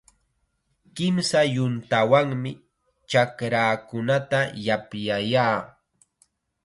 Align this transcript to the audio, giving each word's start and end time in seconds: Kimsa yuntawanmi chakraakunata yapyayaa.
Kimsa 0.95 1.39
yuntawanmi 1.55 2.51
chakraakunata 3.09 4.39
yapyayaa. 4.65 5.59